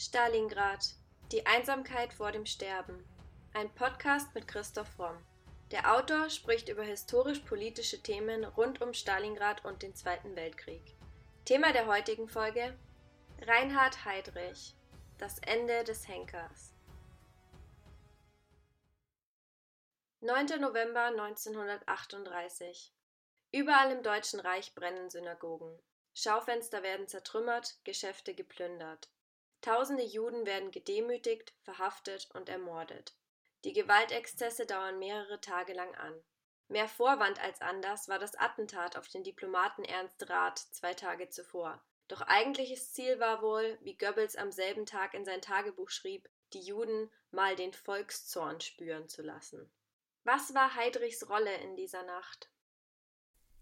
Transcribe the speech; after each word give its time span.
Stalingrad. 0.00 0.94
Die 1.32 1.44
Einsamkeit 1.44 2.12
vor 2.12 2.30
dem 2.30 2.46
Sterben. 2.46 3.04
Ein 3.52 3.68
Podcast 3.74 4.32
mit 4.32 4.46
Christoph 4.46 4.86
Fromm. 4.90 5.18
Der 5.72 5.92
Autor 5.92 6.30
spricht 6.30 6.68
über 6.68 6.84
historisch-politische 6.84 8.00
Themen 8.00 8.44
rund 8.44 8.80
um 8.80 8.94
Stalingrad 8.94 9.64
und 9.64 9.82
den 9.82 9.96
Zweiten 9.96 10.36
Weltkrieg. 10.36 10.94
Thema 11.46 11.72
der 11.72 11.88
heutigen 11.88 12.28
Folge: 12.28 12.78
Reinhard 13.42 14.04
Heydrich. 14.04 14.76
Das 15.18 15.40
Ende 15.40 15.82
des 15.82 16.06
Henkers. 16.06 16.72
9. 20.20 20.60
November 20.60 21.06
1938. 21.06 22.94
Überall 23.50 23.90
im 23.90 24.04
Deutschen 24.04 24.38
Reich 24.38 24.76
brennen 24.76 25.10
Synagogen. 25.10 25.76
Schaufenster 26.14 26.84
werden 26.84 27.08
zertrümmert, 27.08 27.80
Geschäfte 27.82 28.32
geplündert. 28.34 29.08
Tausende 29.60 30.04
Juden 30.04 30.46
werden 30.46 30.70
gedemütigt, 30.70 31.52
verhaftet 31.62 32.28
und 32.34 32.48
ermordet. 32.48 33.14
Die 33.64 33.72
Gewaltexzesse 33.72 34.66
dauern 34.66 34.98
mehrere 34.98 35.40
Tage 35.40 35.72
lang 35.72 35.94
an. 35.96 36.22
Mehr 36.68 36.88
Vorwand 36.88 37.42
als 37.42 37.60
anders 37.60 38.08
war 38.08 38.18
das 38.18 38.34
Attentat 38.36 38.96
auf 38.96 39.08
den 39.08 39.24
Diplomaten 39.24 39.84
Ernst 39.84 40.28
Rath 40.28 40.58
zwei 40.58 40.94
Tage 40.94 41.28
zuvor. 41.28 41.82
Doch 42.08 42.20
eigentliches 42.22 42.92
Ziel 42.92 43.20
war 43.20 43.42
wohl, 43.42 43.78
wie 43.82 43.96
Goebbels 43.96 44.36
am 44.36 44.52
selben 44.52 44.86
Tag 44.86 45.14
in 45.14 45.24
sein 45.24 45.42
Tagebuch 45.42 45.90
schrieb, 45.90 46.28
die 46.52 46.60
Juden 46.60 47.10
mal 47.30 47.56
den 47.56 47.72
Volkszorn 47.72 48.60
spüren 48.60 49.08
zu 49.08 49.22
lassen. 49.22 49.70
Was 50.24 50.54
war 50.54 50.74
Heydrichs 50.74 51.28
Rolle 51.28 51.54
in 51.56 51.74
dieser 51.74 52.02
Nacht? 52.02 52.50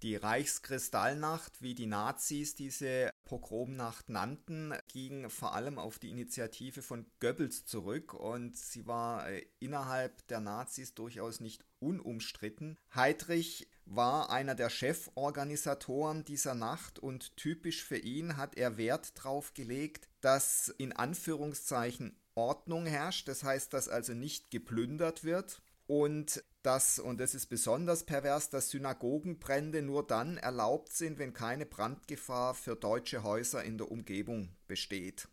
Die 0.03 0.15
Reichskristallnacht, 0.15 1.63
wie 1.63 1.75
die 1.75 1.87
Nazis 1.87 2.55
diese 2.55 3.11
Pogromnacht 3.25 4.11
nannten, 4.11 4.75
ging 4.89 5.31
vor 5.31 5.55
allem 5.55 5.79
auf 5.79 5.99
die 5.99 6.11
Initiative 6.11 6.83
von 6.83 7.07
Goebbels 7.19 7.65
zurück 7.65 8.13
und 8.13 8.57
sie 8.57 8.87
war 8.87 9.29
äh, 9.29 9.47
innerhalb 9.59 10.27
der 10.29 10.41
Nazis 10.41 10.95
durchaus 10.95 11.41
nicht 11.41 11.65
unumstritten. 11.79 12.77
Heydrich 12.95 13.69
war 13.87 14.31
einer 14.31 14.55
der 14.55 14.69
Cheforganisatoren 14.69 16.25
dieser 16.25 16.55
Nacht 16.55 16.99
und 16.99 17.35
typisch 17.37 17.83
für 17.83 17.99
ihn 17.99 18.37
hat 18.37 18.57
er 18.57 18.77
Wert 18.77 19.17
darauf 19.17 19.55
gelegt, 19.55 20.09
dass 20.21 20.69
in 20.77 20.93
Anführungszeichen 20.93 22.19
Ordnung 22.35 22.85
herrscht, 22.85 23.29
das 23.29 23.45
heißt, 23.45 23.73
dass 23.73 23.89
also 23.89 24.13
nicht 24.13 24.51
geplündert 24.51 25.25
wird 25.25 25.63
und 25.87 26.43
dass, 26.63 26.99
und 26.99 27.21
das 27.21 27.35
ist 27.35 27.47
besonders 27.47 28.05
pervers, 28.05 28.51
dass 28.51 28.71
Synagogenbrände 28.71 29.83
nur 29.83 30.07
dann 30.07 30.37
erlaubt 30.37 30.93
sind, 30.93 31.19
wenn 31.19 31.33
keine 31.33 31.65
Brandgefahr 31.65 32.55
für 32.55 32.75
deutsche 32.75 33.23
Häuser 33.23 33.63
in 33.63 33.79
der 33.79 33.91
Umgebung 33.91 34.49
besteht. 34.67 35.29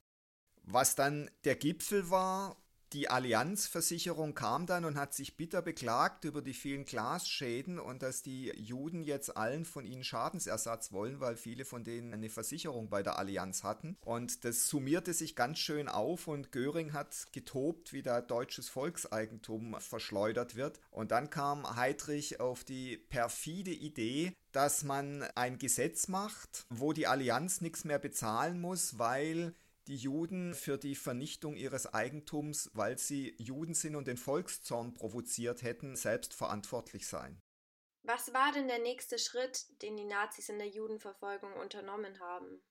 Was 0.64 0.96
dann 0.96 1.30
der 1.44 1.56
Gipfel 1.56 2.10
war, 2.10 2.63
die 2.94 3.10
Allianzversicherung 3.10 4.36
kam 4.36 4.66
dann 4.66 4.86
und 4.86 4.98
hat 4.98 5.14
sich 5.14 5.36
bitter 5.36 5.62
beklagt 5.62 6.26
über 6.26 6.42
die 6.42 6.54
vielen 6.54 6.86
Glasschäden 6.86 7.80
und 7.80 8.04
dass 8.04 8.22
die 8.22 8.52
Juden 8.56 9.04
jetzt 9.04 9.36
allen 9.36 9.66
von 9.66 9.86
ihnen 9.86 10.04
Schadensersatz 10.04 10.92
wollen, 10.92 11.20
weil 11.20 11.36
viele 11.36 11.66
von 11.66 11.84
denen 11.84 12.14
eine 12.14 12.30
Versicherung 12.30 12.90
bei 12.90 13.02
der 13.02 13.18
Allianz 13.18 13.64
hatten. 13.64 13.98
Und 14.06 14.46
das 14.46 14.68
summierte 14.68 15.14
sich 15.14 15.36
ganz 15.36 15.60
schön 15.60 15.88
auf 15.88 16.28
und 16.28 16.52
Göring 16.52 16.94
hat 16.94 17.28
getobt, 17.32 17.94
wie 17.94 18.04
da 18.04 18.22
deutsches 18.22 18.70
Volkseigentum 18.70 19.76
verschleudert 19.80 20.56
wird. 20.56 20.80
Und 20.92 21.12
dann 21.12 21.30
kam 21.30 21.76
Heydrich 21.76 22.40
auf 22.40 22.64
die 22.64 22.98
perfide 22.98 23.72
Idee, 23.72 24.34
dass 24.52 24.84
man 24.84 25.24
ein 25.36 25.58
Gesetz 25.58 26.08
macht, 26.08 26.66
wo 26.70 26.94
die 26.94 27.08
Allianz 27.08 27.62
nichts 27.62 27.86
mehr 27.86 28.00
bezahlen 28.00 28.62
muss, 28.62 29.00
weil 29.00 29.56
die 29.88 29.96
Juden 29.96 30.54
für 30.54 30.78
die 30.78 30.96
Vernichtung 30.96 31.56
ihres 31.56 31.94
Eigentums, 31.94 32.72
weil 32.74 32.98
sie 32.98 33.36
Juden 33.38 33.74
sind 33.74 33.96
und 33.96 34.08
den 34.08 34.18
Volkszorn 34.18 34.94
provoziert 34.94 35.62
hätten, 35.62 35.96
selbst 35.96 36.34
verantwortlich 36.34 37.08
sein. 37.08 37.40
Was 38.04 38.34
war 38.34 38.52
denn 38.52 38.68
der 38.68 38.80
nächste 38.80 39.18
Schritt, 39.18 39.66
den 39.82 39.96
die 39.96 40.06
Nazis 40.06 40.50
in 40.50 40.58
der 40.58 40.68
Judenverfolgung 40.68 41.54
unternommen 41.54 42.20
haben? 42.20 42.62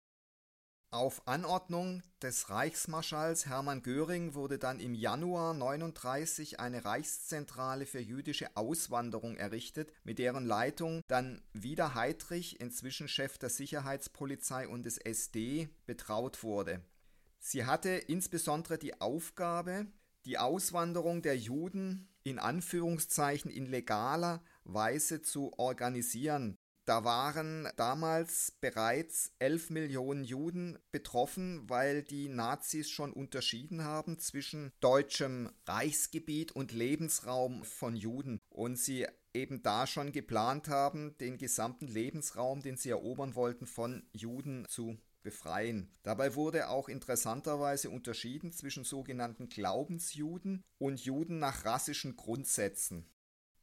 Auf 0.90 1.26
Anordnung 1.26 2.02
des 2.20 2.50
Reichsmarschalls 2.50 3.46
Hermann 3.46 3.82
Göring 3.82 4.34
wurde 4.34 4.58
dann 4.58 4.78
im 4.78 4.92
Januar 4.92 5.54
1939 5.54 6.60
eine 6.60 6.84
Reichszentrale 6.84 7.86
für 7.86 8.00
jüdische 8.00 8.54
Auswanderung 8.58 9.38
errichtet, 9.38 9.90
mit 10.04 10.18
deren 10.18 10.44
Leitung 10.44 11.00
dann 11.08 11.40
wieder 11.54 11.94
Heydrich, 11.94 12.60
inzwischen 12.60 13.08
Chef 13.08 13.38
der 13.38 13.48
Sicherheitspolizei 13.48 14.68
und 14.68 14.82
des 14.82 14.98
SD, 14.98 15.70
betraut 15.86 16.42
wurde. 16.42 16.82
Sie 17.44 17.64
hatte 17.64 17.90
insbesondere 17.90 18.78
die 18.78 19.00
Aufgabe, 19.00 19.88
die 20.26 20.38
Auswanderung 20.38 21.22
der 21.22 21.36
Juden 21.36 22.08
in 22.22 22.38
Anführungszeichen 22.38 23.50
in 23.50 23.66
legaler 23.66 24.44
Weise 24.62 25.22
zu 25.22 25.52
organisieren. 25.58 26.56
Da 26.84 27.02
waren 27.02 27.68
damals 27.76 28.52
bereits 28.60 29.32
11 29.40 29.70
Millionen 29.70 30.22
Juden 30.22 30.78
betroffen, 30.92 31.68
weil 31.68 32.04
die 32.04 32.28
Nazis 32.28 32.88
schon 32.88 33.12
unterschieden 33.12 33.82
haben 33.82 34.20
zwischen 34.20 34.70
deutschem 34.78 35.50
Reichsgebiet 35.66 36.52
und 36.52 36.70
Lebensraum 36.70 37.64
von 37.64 37.96
Juden 37.96 38.40
und 38.50 38.76
sie 38.76 39.06
eben 39.34 39.64
da 39.64 39.88
schon 39.88 40.12
geplant 40.12 40.68
haben, 40.68 41.18
den 41.18 41.38
gesamten 41.38 41.88
Lebensraum, 41.88 42.62
den 42.62 42.76
sie 42.76 42.90
erobern 42.90 43.34
wollten, 43.34 43.66
von 43.66 44.06
Juden 44.12 44.64
zu 44.68 44.96
befreien. 45.22 45.90
Dabei 46.02 46.34
wurde 46.34 46.68
auch 46.68 46.88
interessanterweise 46.88 47.90
unterschieden 47.90 48.52
zwischen 48.52 48.84
sogenannten 48.84 49.48
Glaubensjuden 49.48 50.62
und 50.78 51.04
Juden 51.04 51.38
nach 51.38 51.64
rassischen 51.64 52.16
Grundsätzen. 52.16 53.06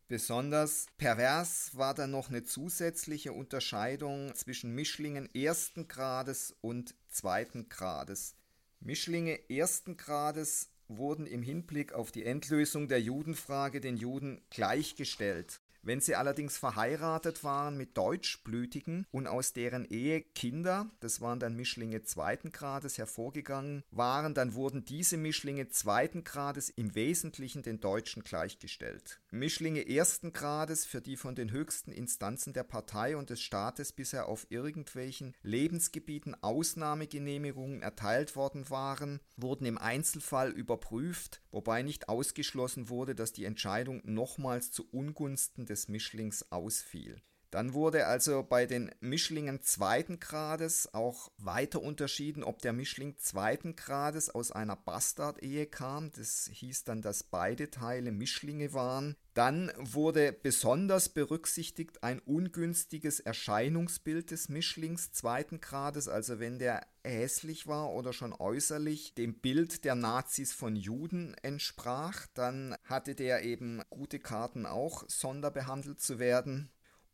Besonders 0.08 0.88
pervers 0.98 1.76
war 1.76 1.94
dann 1.94 2.10
noch 2.12 2.30
eine 2.30 2.44
zusätzliche 2.44 3.32
Unterscheidung 3.32 4.34
zwischen 4.34 4.74
Mischlingen 4.74 5.30
ersten 5.36 5.88
Grades 5.88 6.56
und 6.62 6.96
zweiten 7.10 7.70
Grades. 7.70 8.36
Mischlinge 8.80 9.50
ersten 9.52 9.98
Grades 9.98 10.72
wurden 10.88 11.28
im 11.28 11.44
Hinblick 11.44 11.94
auf 11.94 12.12
die 12.12 12.26
Endlösung 12.26 12.88
der 12.88 13.02
Judenfrage 13.02 13.82
den 13.82 13.98
Juden 13.98 14.42
gleichgestellt. 14.50 15.62
Wenn 15.82 16.02
sie 16.02 16.16
allerdings 16.16 16.58
verheiratet 16.58 17.44
waren 17.44 17.78
mit 17.78 17.98
Deutschblütigen 17.98 19.08
und 19.12 19.28
aus 19.28 19.54
deren 19.54 19.86
Ehe 19.86 20.22
Kinder, 20.22 20.90
das 21.00 21.22
waren 21.22 21.40
dann 21.40 21.56
Mischlinge 21.56 22.04
zweiten 22.04 22.52
Grades, 22.52 22.98
hervorgegangen 22.98 23.84
waren, 23.90 24.34
dann 24.34 24.56
wurden 24.56 24.84
diese 24.84 25.16
Mischlinge 25.16 25.70
zweiten 25.70 26.24
Grades 26.24 26.70
im 26.70 26.96
Wesentlichen 26.96 27.64
den 27.64 27.80
Deutschen 27.80 28.24
gleichgestellt. 28.24 29.22
Mischlinge 29.32 29.88
ersten 29.88 30.34
Grades, 30.34 30.86
für 30.86 31.02
die 31.02 31.16
von 31.16 31.36
den 31.36 31.52
höchsten 31.52 31.92
Instanzen 31.92 32.52
der 32.52 32.64
Partei 32.64 33.16
und 33.16 33.30
des 33.30 33.42
Staates 33.42 33.94
bisher 33.94 34.28
auf 34.28 34.48
irgendwelchen 34.50 35.34
Lebensgebieten 35.44 36.36
Ausnahmegenehmigungen 36.42 37.82
erteilt 37.82 38.36
worden 38.36 38.70
waren, 38.70 39.22
wurden 39.38 39.66
im 39.66 39.78
Einzelfall 39.78 40.52
überprüft, 40.52 41.42
wobei 41.52 41.84
nicht 41.84 42.10
ausgeschlossen 42.10 42.90
wurde, 42.90 43.16
dass 43.16 43.32
die 43.32 43.46
Entscheidung 43.46 44.02
nochmals 44.04 44.72
zu 44.72 44.90
Ungunsten 44.92 45.69
des 45.70 45.88
Mischlings 45.88 46.44
ausfiel. 46.50 47.22
Dann 47.52 47.74
wurde 47.74 48.06
also 48.06 48.44
bei 48.44 48.68
den 48.68 48.92
Mischlingen 49.00 49.64
zweiten 49.64 50.20
Grades 50.20 50.94
auch 50.94 51.32
weiter 51.38 51.82
unterschieden, 51.82 52.44
ob 52.44 52.62
der 52.62 52.74
Mischling 52.74 53.18
zweiten 53.18 53.76
Grades 53.76 54.30
aus 54.30 54.52
einer 54.52 54.76
Bastardehe 54.76 55.66
kam. 55.66 56.12
Das 56.12 56.48
hieß 56.54 56.84
dann, 56.84 57.02
dass 57.02 57.24
beide 57.24 57.72
Teile 57.72 58.12
Mischlinge 58.12 58.74
waren. 58.74 59.16
Dann 59.34 59.72
wurde 59.78 60.32
besonders 60.32 61.10
berücksichtigt 61.10 62.04
ein 62.04 62.20
ungünstiges 62.20 63.20
Erscheinungsbild 63.20 64.30
des 64.30 64.50
Mischlings 64.50 65.12
zweiten 65.12 65.60
Grades, 65.60 66.08
also 66.08 66.40
wenn 66.40 66.60
der 66.60 66.86
hässlich 67.04 67.66
war 67.66 67.92
oder 67.92 68.14
schon 68.14 68.34
äußerlich 68.34 69.16
dem 69.16 69.40
Bild 69.40 69.86
der 69.86 69.96
Nazis 69.96 70.54
von 70.54 70.76
Juden 70.76 71.34
entsprach, 71.42 72.28
dann 72.34 72.76
hatte 72.84 73.16
der 73.16 73.44
eben 73.44 73.82
gute 73.90 74.20
Karten 74.20 74.66
auch 74.66 75.06
sonderbehandelt 75.08 76.00
zu 76.00 76.20
werden. 76.20 76.70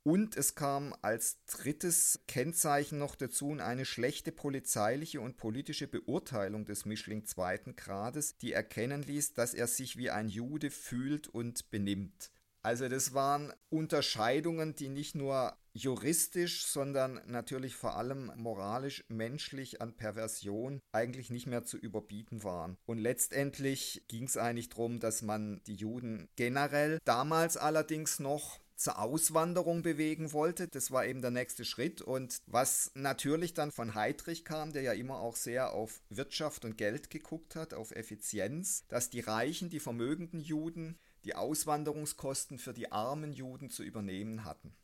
Und 0.08 0.38
es 0.38 0.54
kam 0.54 0.94
als 1.02 1.44
drittes 1.48 2.20
Kennzeichen 2.28 3.00
noch 3.00 3.16
dazu 3.16 3.58
eine 3.60 3.86
schlechte 3.86 4.32
polizeiliche 4.32 5.20
und 5.20 5.36
politische 5.36 5.88
Beurteilung 5.88 6.66
des 6.66 6.86
Mischling 6.86 7.26
zweiten 7.26 7.76
Grades, 7.76 8.38
die 8.38 8.54
erkennen 8.54 9.02
ließ, 9.02 9.34
dass 9.34 9.56
er 9.56 9.66
sich 9.66 9.98
wie 9.98 10.12
ein 10.12 10.30
Jude 10.30 10.70
fühlt 10.70 11.28
und 11.28 11.72
benimmt. 11.72 12.30
Also 12.62 12.88
das 12.88 13.16
waren 13.16 13.52
Unterscheidungen, 13.70 14.76
die 14.76 14.90
nicht 14.90 15.16
nur 15.16 15.58
juristisch, 15.74 16.66
sondern 16.66 17.20
natürlich 17.26 17.76
vor 17.76 17.98
allem 17.98 18.32
moralisch, 18.38 19.06
menschlich 19.08 19.82
an 19.82 19.96
Perversion 19.96 20.82
eigentlich 20.92 21.32
nicht 21.32 21.48
mehr 21.48 21.64
zu 21.64 21.78
überbieten 21.78 22.44
waren. 22.44 22.78
Und 22.86 23.00
letztendlich 23.00 24.04
ging 24.08 24.26
es 24.26 24.38
eigentlich 24.38 24.70
darum, 24.70 25.00
dass 25.00 25.24
man 25.24 25.64
die 25.66 25.76
Juden 25.76 26.30
generell, 26.36 27.00
damals 27.06 27.58
allerdings 27.58 28.20
noch 28.20 28.60
zur 28.76 29.00
Auswanderung 29.00 29.82
bewegen 29.82 30.34
wollte. 30.34 30.68
Das 30.68 30.92
war 30.92 31.06
eben 31.06 31.22
der 31.22 31.32
nächste 31.32 31.66
Schritt. 31.66 32.02
Und 32.02 32.42
was 32.46 32.92
natürlich 32.96 33.54
dann 33.54 33.72
von 33.72 33.96
Heydrich 33.96 34.46
kam, 34.46 34.74
der 34.74 34.82
ja 34.82 34.94
immer 34.94 35.20
auch 35.20 35.36
sehr 35.36 35.74
auf 35.74 36.02
Wirtschaft 36.10 36.66
und 36.66 36.78
Geld 36.78 37.10
geguckt 37.10 37.56
hat, 37.56 37.74
auf 37.74 37.92
Effizienz, 37.92 38.86
dass 38.88 39.10
die 39.10 39.22
reichen, 39.22 39.70
die 39.70 39.80
vermögenden 39.80 40.40
Juden 40.40 41.00
die 41.24 41.36
Auswanderungskosten 41.36 42.60
für 42.60 42.74
die 42.74 42.92
armen 42.92 43.34
Juden 43.34 43.70
zu 43.70 43.84
übernehmen 43.84 44.46
hatten. 44.46 44.76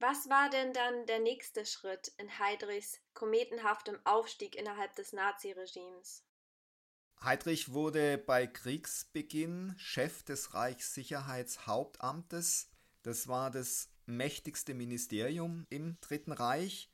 Was 0.00 0.28
war 0.28 0.50
denn 0.50 0.72
dann 0.72 1.06
der 1.06 1.20
nächste 1.20 1.64
Schritt 1.66 2.10
in 2.16 2.38
Heydrichs 2.38 2.98
kometenhaftem 3.12 3.98
Aufstieg 4.04 4.56
innerhalb 4.56 4.96
des 4.96 5.12
Naziregimes? 5.12 6.24
Heydrich 7.22 7.74
wurde 7.74 8.16
bei 8.16 8.46
Kriegsbeginn 8.46 9.74
Chef 9.76 10.22
des 10.22 10.54
Reichssicherheitshauptamtes. 10.54 12.70
Das 13.02 13.28
war 13.28 13.50
das 13.50 13.88
mächtigste 14.06 14.74
Ministerium 14.74 15.66
im 15.70 15.96
Dritten 16.00 16.32
Reich. 16.32 16.90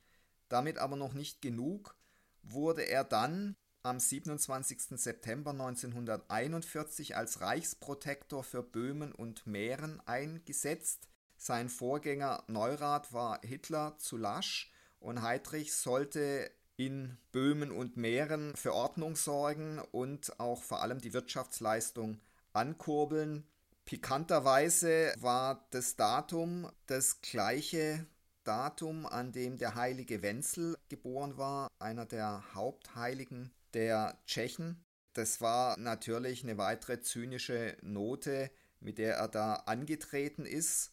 Damit 0.49 0.77
aber 0.77 0.95
noch 0.95 1.13
nicht 1.13 1.41
genug, 1.41 1.95
wurde 2.41 2.83
er 2.83 3.03
dann 3.03 3.55
am 3.83 3.99
27. 3.99 4.99
September 4.99 5.51
1941 5.51 7.15
als 7.15 7.41
Reichsprotektor 7.41 8.43
für 8.43 8.63
Böhmen 8.63 9.11
und 9.11 9.47
Mähren 9.47 10.01
eingesetzt. 10.05 11.07
Sein 11.37 11.69
Vorgänger 11.69 12.43
Neurath 12.47 13.13
war 13.13 13.39
Hitler 13.43 13.97
zu 13.99 14.17
lasch 14.17 14.71
und 14.99 15.21
Heydrich 15.21 15.73
sollte 15.73 16.51
in 16.77 17.17
Böhmen 17.31 17.71
und 17.71 17.97
Mähren 17.97 18.55
für 18.55 18.73
Ordnung 18.73 19.15
sorgen 19.15 19.79
und 19.91 20.39
auch 20.39 20.63
vor 20.63 20.81
allem 20.81 20.99
die 20.99 21.13
Wirtschaftsleistung 21.13 22.19
ankurbeln. 22.53 23.47
Pikanterweise 23.87 25.13
war 25.17 25.65
das 25.71 25.95
Datum 25.95 26.69
das 26.87 27.21
gleiche 27.21 28.05
Datum, 28.43 29.05
an 29.05 29.31
dem 29.31 29.57
der 29.57 29.75
heilige 29.75 30.21
Wenzel 30.21 30.77
geboren 30.89 31.37
war, 31.37 31.69
einer 31.79 32.05
der 32.05 32.53
Hauptheiligen 32.53 33.53
der 33.73 34.21
Tschechen. 34.25 34.83
Das 35.13 35.39
war 35.39 35.77
natürlich 35.79 36.43
eine 36.43 36.57
weitere 36.57 36.99
zynische 36.99 37.77
Note, 37.81 38.51
mit 38.81 38.97
der 38.97 39.15
er 39.15 39.29
da 39.29 39.53
angetreten 39.53 40.45
ist. 40.45 40.91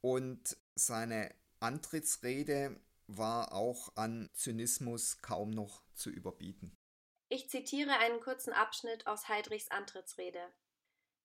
Und 0.00 0.56
seine 0.76 1.34
Antrittsrede 1.58 2.78
war 3.08 3.54
auch 3.54 3.90
an 3.96 4.30
Zynismus 4.34 5.20
kaum 5.20 5.50
noch 5.50 5.82
zu 5.94 6.10
überbieten. 6.10 6.76
Ich 7.28 7.50
zitiere 7.50 7.98
einen 7.98 8.20
kurzen 8.20 8.52
Abschnitt 8.52 9.08
aus 9.08 9.28
Heidrichs 9.28 9.68
Antrittsrede. 9.72 10.38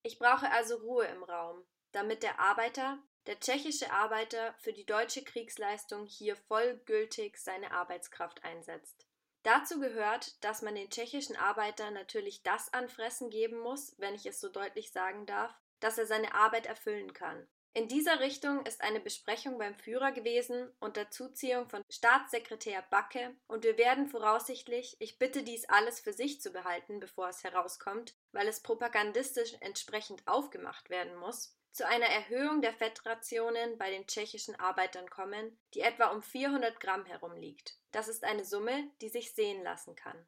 Ich 0.04 0.18
brauche 0.18 0.50
also 0.52 0.78
Ruhe 0.78 1.06
im 1.06 1.24
Raum, 1.24 1.64
damit 1.92 2.24
der 2.24 2.40
Arbeiter, 2.40 2.98
der 3.28 3.40
tschechische 3.40 3.92
Arbeiter 3.92 4.54
für 4.60 4.74
die 4.74 4.86
deutsche 4.86 5.24
Kriegsleistung 5.24 6.06
hier 6.06 6.36
vollgültig 6.36 7.38
seine 7.38 7.72
Arbeitskraft 7.72 8.44
einsetzt. 8.44 9.06
Dazu 9.44 9.80
gehört, 9.80 10.44
dass 10.44 10.62
man 10.62 10.76
den 10.76 10.90
tschechischen 10.90 11.36
Arbeiter 11.36 11.92
natürlich 11.92 12.44
das 12.44 12.74
anfressen 12.74 13.30
geben 13.30 13.60
muss, 13.60 13.96
wenn 13.98 14.16
ich 14.16 14.26
es 14.26 14.40
so 14.40 14.50
deutlich 14.50 14.92
sagen 14.92 15.26
darf, 15.26 15.54
dass 15.80 15.98
er 15.98 16.06
seine 16.06 16.34
Arbeit 16.36 16.68
erfüllen 16.68 17.14
kann, 17.14 17.48
in 17.74 17.88
dieser 17.88 18.20
Richtung 18.20 18.66
ist 18.66 18.82
eine 18.82 19.00
Besprechung 19.00 19.58
beim 19.58 19.76
Führer 19.76 20.12
gewesen 20.12 20.70
unter 20.80 21.10
Zuziehung 21.10 21.70
von 21.70 21.82
Staatssekretär 21.90 22.84
Backe 22.90 23.34
und 23.48 23.64
wir 23.64 23.78
werden 23.78 24.08
voraussichtlich, 24.08 24.98
ich 25.00 25.18
bitte 25.20 25.44
dies 25.44 25.70
alles 25.70 26.02
für 26.02 26.12
sich 26.12 26.42
zu 26.42 26.52
behalten, 26.52 27.00
bevor 27.00 27.30
es 27.30 27.46
herauskommt, 27.46 28.14
weil 28.34 28.48
es 28.50 28.62
propagandistisch 28.62 29.56
entsprechend 29.62 30.28
aufgemacht 30.28 30.90
werden 30.90 31.16
muss, 31.16 31.56
zu 31.72 31.88
einer 31.88 32.08
Erhöhung 32.08 32.62
der 32.62 32.74
Fettrationen 32.74 33.78
bei 33.78 33.90
den 33.90 34.06
tschechischen 34.06 34.60
Arbeitern 34.60 35.10
kommen, 35.10 35.58
die 35.74 35.80
etwa 35.80 36.08
um 36.08 36.22
400 36.22 36.78
Gramm 36.82 37.06
herumliegt. 37.06 37.78
Das 37.92 38.10
ist 38.10 38.26
eine 38.26 38.44
Summe, 38.44 38.92
die 39.00 39.08
sich 39.08 39.34
sehen 39.34 39.64
lassen 39.64 39.96
kann. 39.96 40.28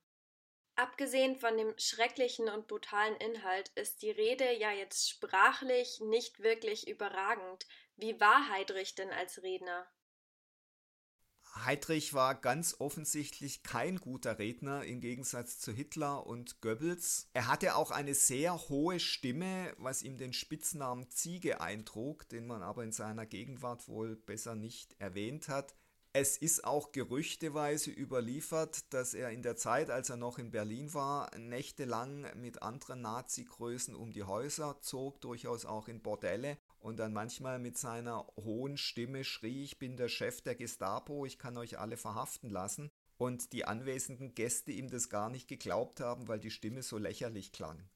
Abgesehen 0.76 1.36
von 1.36 1.56
dem 1.56 1.74
schrecklichen 1.78 2.50
und 2.50 2.68
brutalen 2.68 3.16
Inhalt 3.18 3.70
ist 3.76 4.02
die 4.02 4.10
Rede 4.10 4.52
ja 4.58 4.72
jetzt 4.72 5.08
sprachlich 5.10 6.00
nicht 6.02 6.40
wirklich 6.40 6.88
überragend. 6.88 7.68
Wie 7.96 8.20
war 8.20 8.50
Heydrich 8.52 8.96
denn 8.96 9.12
als 9.12 9.44
Redner? 9.44 9.88
Heydrich 11.56 12.16
war 12.16 12.34
ganz 12.34 12.76
offensichtlich 12.80 13.62
kein 13.62 13.98
guter 13.98 14.40
Redner 14.40 14.84
im 14.86 15.02
Gegensatz 15.02 15.60
zu 15.60 15.72
Hitler 15.72 16.26
und 16.26 16.62
Goebbels. 16.62 17.30
Er 17.34 17.48
hatte 17.48 17.76
auch 17.76 17.92
eine 17.92 18.16
sehr 18.16 18.70
hohe 18.70 19.00
Stimme, 19.00 19.76
was 19.78 20.02
ihm 20.02 20.18
den 20.18 20.34
Spitznamen 20.34 21.12
Ziege 21.12 21.62
eintrug, 21.62 22.28
den 22.30 22.48
man 22.48 22.64
aber 22.64 22.84
in 22.84 22.92
seiner 22.92 23.28
Gegenwart 23.28 23.88
wohl 23.88 24.16
besser 24.16 24.56
nicht 24.56 24.96
erwähnt 25.00 25.48
hat. 25.48 25.76
Es 26.16 26.38
ist 26.38 26.64
auch 26.64 26.92
gerüchteweise 26.92 27.90
überliefert, 27.90 28.94
dass 28.94 29.16
er 29.16 29.32
in 29.32 29.42
der 29.42 29.56
Zeit, 29.56 29.90
als 29.90 30.12
er 30.12 30.16
noch 30.16 30.38
in 30.38 30.52
Berlin 30.52 30.94
war, 30.94 31.36
nächtelang 31.36 32.28
mit 32.40 32.62
anderen 32.62 33.02
Nazi-Größen 33.02 33.96
um 33.96 34.14
die 34.14 34.22
Häuser 34.22 34.80
zog, 34.80 35.22
durchaus 35.22 35.66
auch 35.66 35.88
in 35.88 36.04
Bordelle 36.04 36.60
und 36.78 36.98
dann 36.98 37.14
manchmal 37.14 37.58
mit 37.58 37.80
seiner 37.80 38.28
hohen 38.36 38.78
Stimme 38.78 39.24
schrie, 39.24 39.64
ich 39.64 39.80
bin 39.80 39.98
der 39.98 40.08
Chef 40.08 40.42
der 40.42 40.54
Gestapo, 40.54 41.26
ich 41.26 41.40
kann 41.40 41.58
euch 41.58 41.80
alle 41.80 41.98
verhaften 41.98 42.52
lassen. 42.52 42.92
Und 43.18 43.52
die 43.52 43.66
anwesenden 43.66 44.36
Gäste 44.36 44.72
ihm 44.72 44.92
das 44.92 45.10
gar 45.10 45.32
nicht 45.32 45.48
geglaubt 45.48 46.00
haben, 46.00 46.28
weil 46.28 46.40
die 46.40 46.52
Stimme 46.52 46.84
so 46.84 47.00
lächerlich 47.00 47.52
klang. 47.52 47.90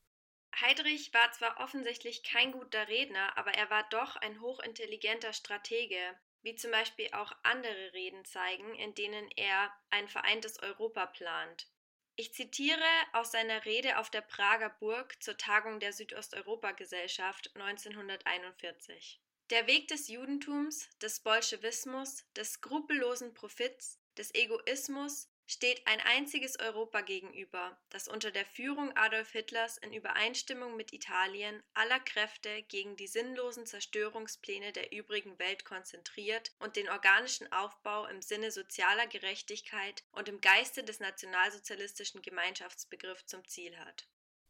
Heydrich 0.60 1.14
war 1.14 1.32
zwar 1.34 1.60
offensichtlich 1.60 2.24
kein 2.24 2.52
guter 2.52 2.88
Redner, 2.88 3.38
aber 3.38 3.52
er 3.52 3.70
war 3.70 3.88
doch 3.92 4.16
ein 4.16 4.42
hochintelligenter 4.42 5.34
Stratege 5.34 6.00
wie 6.42 6.56
zum 6.56 6.72
Beispiel 6.72 7.10
auch 7.14 7.32
andere 7.44 7.94
Reden 7.94 8.26
zeigen, 8.26 8.76
in 8.76 8.94
denen 8.96 9.30
er 9.36 9.72
ein 9.90 10.08
vereintes 10.08 10.60
Europa 10.60 11.06
plant. 11.08 11.68
Ich 12.16 12.34
zitiere 12.34 12.80
aus 13.14 13.32
seiner 13.32 13.66
Rede 13.66 14.00
auf 14.00 14.10
der 14.10 14.22
Prager 14.22 14.70
Burg 14.70 15.22
zur 15.22 15.38
Tagung 15.38 15.80
der 15.80 15.94
Südosteuropa-Gesellschaft 15.94 17.56
1941. 17.56 19.22
Der 19.52 19.68
Weg 19.68 19.88
des 19.88 20.08
Judentums, 20.08 20.90
des 21.00 21.20
Bolschewismus, 21.20 22.26
des 22.36 22.54
skrupellosen 22.54 23.34
Profits, 23.34 24.00
des 24.18 24.34
Egoismus, 24.34 25.30
steht 25.48 25.88
ein 25.88 26.02
einziges 26.02 26.60
Europa 26.60 27.02
gegenüber, 27.02 27.78
das 27.90 28.08
unter 28.08 28.32
der 28.32 28.46
Führung 28.46 28.96
Adolf 28.96 29.32
Hitlers 29.32 29.78
in 29.78 29.94
Übereinstimmung 29.94 30.76
mit 30.76 30.94
Italien 30.94 31.64
aller 31.74 32.00
Kräfte 32.02 32.64
gegen 32.64 32.98
die 32.98 33.08
sinnlosen 33.08 33.66
Zerstörungspläne 33.66 34.74
der 34.74 34.92
übrigen 34.92 35.40
Welt 35.40 35.64
konzentriert 35.64 36.52
und 36.60 36.76
den 36.76 36.90
organischen 36.90 37.52
Aufbau 37.52 38.06
im 38.08 38.22
Sinne 38.22 38.52
sozialer 38.52 39.08
Gerechtigkeit 39.08 40.04
und 40.12 40.28
im 40.28 40.42
Geiste 40.42 40.84
des 40.84 41.00
nationalsozialistischen 41.00 42.22
Gemeinschaftsbegriffs 42.22 43.26
zum 43.26 43.48
Ziel 43.48 43.78
hat. 43.78 44.08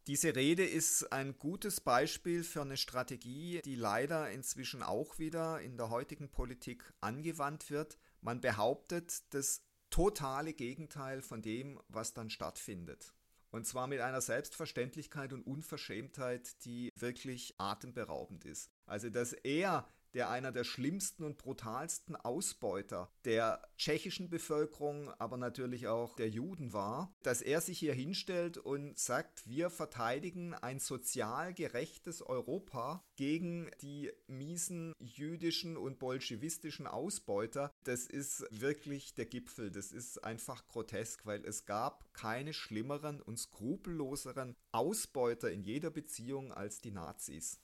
Diese 0.08 0.34
Rede 0.34 0.64
ist 0.64 1.12
ein 1.12 1.38
gutes 1.38 1.82
Beispiel 1.82 2.42
für 2.42 2.62
eine 2.62 2.78
Strategie, 2.78 3.60
die 3.62 3.74
leider 3.74 4.30
inzwischen 4.30 4.82
auch 4.82 5.18
wieder 5.18 5.60
in 5.60 5.76
der 5.76 5.90
heutigen 5.90 6.30
Politik 6.30 6.82
angewandt 7.02 7.70
wird. 7.70 7.98
Man 8.22 8.40
behauptet, 8.40 9.22
dass 9.34 9.67
totale 9.90 10.52
Gegenteil 10.52 11.22
von 11.22 11.42
dem, 11.42 11.80
was 11.88 12.14
dann 12.14 12.30
stattfindet. 12.30 13.12
Und 13.50 13.66
zwar 13.66 13.86
mit 13.86 14.00
einer 14.00 14.20
Selbstverständlichkeit 14.20 15.32
und 15.32 15.42
Unverschämtheit, 15.46 16.64
die 16.64 16.92
wirklich 16.96 17.54
atemberaubend 17.58 18.44
ist. 18.44 18.70
Also, 18.84 19.08
dass 19.08 19.32
er 19.32 19.88
der 20.18 20.30
einer 20.30 20.50
der 20.50 20.64
schlimmsten 20.64 21.22
und 21.22 21.38
brutalsten 21.38 22.16
Ausbeuter 22.16 23.08
der 23.24 23.62
tschechischen 23.76 24.28
Bevölkerung, 24.28 25.10
aber 25.20 25.36
natürlich 25.36 25.86
auch 25.86 26.16
der 26.16 26.28
Juden 26.28 26.72
war, 26.72 27.14
dass 27.22 27.40
er 27.40 27.60
sich 27.60 27.78
hier 27.78 27.94
hinstellt 27.94 28.58
und 28.58 28.98
sagt, 28.98 29.46
wir 29.46 29.70
verteidigen 29.70 30.54
ein 30.54 30.80
sozial 30.80 31.54
gerechtes 31.54 32.20
Europa 32.20 33.04
gegen 33.14 33.70
die 33.80 34.10
miesen 34.26 34.92
jüdischen 34.98 35.76
und 35.76 36.00
bolschewistischen 36.00 36.88
Ausbeuter. 36.88 37.72
Das 37.84 38.06
ist 38.06 38.44
wirklich 38.50 39.14
der 39.14 39.26
Gipfel, 39.26 39.70
das 39.70 39.92
ist 39.92 40.24
einfach 40.24 40.66
grotesk, 40.66 41.26
weil 41.26 41.44
es 41.44 41.64
gab 41.64 42.12
keine 42.12 42.54
schlimmeren 42.54 43.22
und 43.22 43.38
skrupelloseren 43.38 44.56
Ausbeuter 44.72 45.52
in 45.52 45.62
jeder 45.62 45.90
Beziehung 45.90 46.52
als 46.52 46.80
die 46.80 46.90
Nazis. 46.90 47.60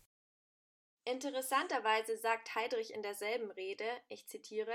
Interessanterweise 1.04 2.16
sagt 2.16 2.54
Heydrich 2.54 2.94
in 2.94 3.02
derselben 3.02 3.50
Rede, 3.50 3.84
ich 4.08 4.26
zitiere, 4.26 4.74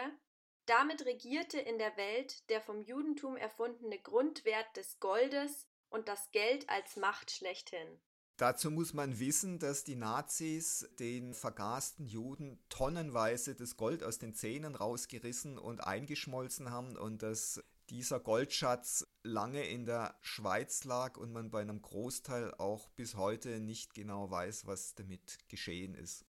damit 0.68 1.06
regierte 1.06 1.60
in 1.60 1.80
der 1.80 1.98
Welt 1.98 2.48
der 2.50 2.62
vom 2.62 2.84
Judentum 2.84 3.36
erfundene 3.36 3.98
Grundwert 3.98 4.78
des 4.78 5.00
Goldes 5.00 5.68
und 5.90 6.08
das 6.08 6.32
Geld 6.32 6.70
als 6.70 6.96
Macht 6.98 7.32
schlechthin. 7.32 8.00
Dazu 8.38 8.72
muss 8.72 8.94
man 8.94 9.20
wissen, 9.20 9.60
dass 9.60 9.84
die 9.84 9.96
Nazis 9.96 10.88
den 11.00 11.34
vergasten 11.34 12.06
Juden 12.06 12.64
tonnenweise 12.70 13.56
das 13.56 13.76
Gold 13.76 14.04
aus 14.04 14.20
den 14.20 14.34
Zähnen 14.34 14.76
rausgerissen 14.76 15.58
und 15.58 15.82
eingeschmolzen 15.82 16.72
haben 16.72 16.96
und 16.96 17.22
dass 17.22 17.62
dieser 17.90 18.20
Goldschatz 18.20 19.08
lange 19.24 19.68
in 19.68 19.86
der 19.86 20.18
Schweiz 20.22 20.84
lag 20.84 21.18
und 21.18 21.32
man 21.32 21.50
bei 21.50 21.62
einem 21.62 21.82
Großteil 21.82 22.54
auch 22.58 22.90
bis 22.90 23.16
heute 23.16 23.60
nicht 23.60 23.94
genau 23.94 24.30
weiß, 24.30 24.68
was 24.68 24.96
damit 24.96 25.38
geschehen 25.50 25.96
ist. 25.96 26.26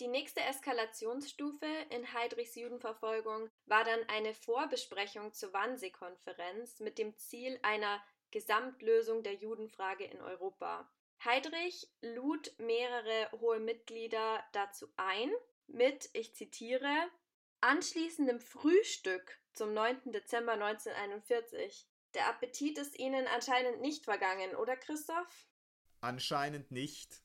Die 0.00 0.08
nächste 0.08 0.40
Eskalationsstufe 0.40 1.66
in 1.90 2.12
Heydrichs 2.12 2.56
Judenverfolgung 2.56 3.48
war 3.66 3.84
dann 3.84 4.00
eine 4.08 4.34
Vorbesprechung 4.34 5.32
zur 5.32 5.52
Wannsee-Konferenz 5.52 6.80
mit 6.80 6.98
dem 6.98 7.16
Ziel 7.16 7.60
einer 7.62 8.02
Gesamtlösung 8.32 9.22
der 9.22 9.34
Judenfrage 9.34 10.04
in 10.04 10.20
Europa. 10.20 10.90
Heydrich 11.24 11.86
lud 12.00 12.52
mehrere 12.58 13.30
hohe 13.40 13.60
Mitglieder 13.60 14.42
dazu 14.52 14.88
ein, 14.96 15.30
mit, 15.68 16.10
ich 16.12 16.34
zitiere, 16.34 16.92
anschließendem 17.64 18.40
Frühstück 18.40 19.40
zum 19.54 19.72
9. 19.72 20.12
Dezember 20.12 20.52
1941. 20.52 21.88
Der 22.12 22.28
Appetit 22.28 22.76
ist 22.76 22.98
Ihnen 22.98 23.26
anscheinend 23.26 23.80
nicht 23.80 24.04
vergangen, 24.04 24.54
oder 24.54 24.76
Christoph? 24.76 25.48
Anscheinend 26.00 26.70
nicht. 26.70 27.22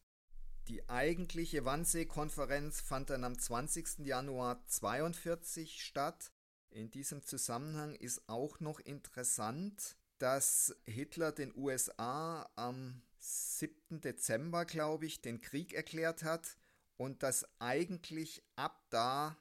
Die 0.70 0.88
eigentliche 0.88 1.66
Wannsee-Konferenz 1.66 2.80
fand 2.80 3.10
dann 3.10 3.26
am 3.26 3.38
20. 3.38 4.06
Januar 4.06 4.52
1942 4.52 5.84
statt. 5.84 6.32
In 6.70 6.90
diesem 6.90 7.22
Zusammenhang 7.22 7.96
ist 7.96 8.30
auch 8.30 8.62
noch 8.62 8.80
interessant, 8.80 9.98
dass 10.20 10.74
Hitler 10.86 11.34
den 11.34 11.54
USA 11.56 12.50
am 12.56 13.02
7. 13.18 14.00
Dezember, 14.00 14.64
glaube 14.64 15.06
ich, 15.06 15.22
den 15.22 15.42
Krieg 15.42 15.74
erklärt 15.74 16.24
hat 16.24 16.56
und 16.96 17.24
dass 17.24 17.46
eigentlich 17.60 18.42
ab 18.56 18.86
da 18.90 19.38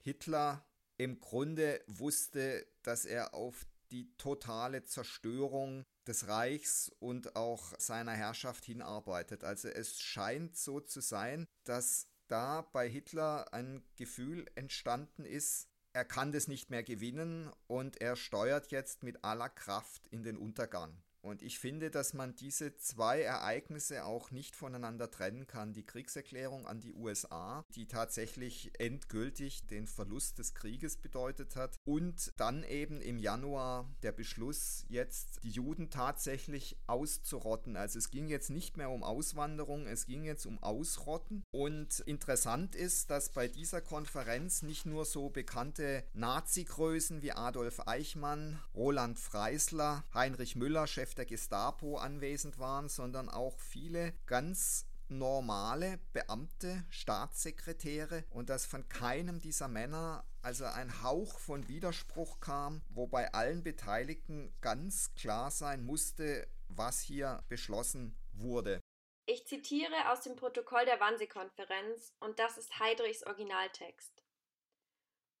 Hitler 0.00 0.64
im 0.96 1.20
Grunde 1.20 1.82
wusste, 1.86 2.66
dass 2.82 3.04
er 3.04 3.34
auf 3.34 3.66
die 3.90 4.14
totale 4.16 4.84
Zerstörung 4.84 5.84
des 6.06 6.28
Reichs 6.28 6.92
und 7.00 7.36
auch 7.36 7.72
seiner 7.78 8.12
Herrschaft 8.12 8.64
hinarbeitet. 8.64 9.44
Also 9.44 9.68
es 9.68 10.00
scheint 10.00 10.56
so 10.56 10.80
zu 10.80 11.00
sein, 11.00 11.46
dass 11.64 12.06
da 12.28 12.62
bei 12.72 12.88
Hitler 12.88 13.52
ein 13.52 13.82
Gefühl 13.96 14.46
entstanden 14.54 15.24
ist, 15.24 15.68
er 15.92 16.04
kann 16.04 16.30
das 16.30 16.46
nicht 16.46 16.70
mehr 16.70 16.84
gewinnen 16.84 17.50
und 17.66 18.00
er 18.00 18.14
steuert 18.14 18.70
jetzt 18.70 19.02
mit 19.02 19.24
aller 19.24 19.48
Kraft 19.48 20.06
in 20.08 20.22
den 20.22 20.36
Untergang. 20.36 21.02
Und 21.22 21.42
ich 21.42 21.58
finde, 21.58 21.90
dass 21.90 22.14
man 22.14 22.34
diese 22.34 22.76
zwei 22.76 23.20
Ereignisse 23.20 24.04
auch 24.04 24.30
nicht 24.30 24.56
voneinander 24.56 25.10
trennen 25.10 25.46
kann. 25.46 25.74
Die 25.74 25.84
Kriegserklärung 25.84 26.66
an 26.66 26.80
die 26.80 26.94
USA, 26.94 27.64
die 27.74 27.86
tatsächlich 27.86 28.72
endgültig 28.78 29.66
den 29.66 29.86
Verlust 29.86 30.38
des 30.38 30.54
Krieges 30.54 30.96
bedeutet 30.96 31.56
hat. 31.56 31.76
Und 31.84 32.32
dann 32.36 32.64
eben 32.64 33.00
im 33.02 33.18
Januar 33.18 33.88
der 34.02 34.12
Beschluss, 34.12 34.84
jetzt 34.88 35.40
die 35.42 35.50
Juden 35.50 35.90
tatsächlich 35.90 36.76
auszurotten. 36.86 37.76
Also 37.76 37.98
es 37.98 38.10
ging 38.10 38.28
jetzt 38.28 38.50
nicht 38.50 38.76
mehr 38.76 38.90
um 38.90 39.02
Auswanderung, 39.02 39.86
es 39.86 40.06
ging 40.06 40.24
jetzt 40.24 40.46
um 40.46 40.62
Ausrotten. 40.62 41.44
Und 41.50 42.00
interessant 42.00 42.74
ist, 42.74 43.10
dass 43.10 43.30
bei 43.30 43.46
dieser 43.46 43.82
Konferenz 43.82 44.62
nicht 44.62 44.86
nur 44.86 45.04
so 45.04 45.28
bekannte 45.28 46.04
Nazi-Größen 46.14 47.22
wie 47.22 47.32
Adolf 47.32 47.86
Eichmann, 47.86 48.58
Roland 48.74 49.18
Freisler, 49.18 50.04
Heinrich 50.14 50.56
Müller, 50.56 50.86
Chef 50.86 51.09
Chef 51.10 51.14
der 51.16 51.26
Gestapo 51.26 51.98
anwesend 51.98 52.58
waren, 52.58 52.88
sondern 52.88 53.28
auch 53.28 53.58
viele 53.58 54.12
ganz 54.26 54.86
normale 55.08 55.98
Beamte, 56.12 56.84
Staatssekretäre 56.88 58.24
und 58.30 58.48
dass 58.48 58.64
von 58.64 58.88
keinem 58.88 59.40
dieser 59.40 59.66
Männer 59.66 60.24
also 60.42 60.64
ein 60.66 61.02
Hauch 61.02 61.40
von 61.40 61.66
Widerspruch 61.66 62.38
kam, 62.38 62.82
wobei 62.90 63.32
allen 63.32 63.64
Beteiligten 63.64 64.54
ganz 64.60 65.12
klar 65.14 65.50
sein 65.50 65.84
musste, 65.84 66.46
was 66.68 67.00
hier 67.00 67.42
beschlossen 67.48 68.16
wurde. 68.32 68.80
Ich 69.26 69.46
zitiere 69.46 70.12
aus 70.12 70.20
dem 70.20 70.36
Protokoll 70.36 70.84
der 70.84 71.00
Wannsee-Konferenz 71.00 72.14
und 72.20 72.38
das 72.38 72.56
ist 72.56 72.78
Heidrichs 72.78 73.26
Originaltext. 73.26 74.19